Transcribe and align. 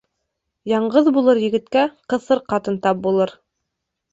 Яңғыҙ 0.69 1.09
булыр 1.17 1.41
егеткә 1.43 1.83
ҡыҫыр 2.15 2.41
ҡатын 2.55 2.81
тап 2.87 3.05
булыр. 3.07 3.37